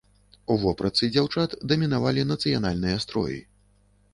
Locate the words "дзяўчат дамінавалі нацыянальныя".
1.17-2.97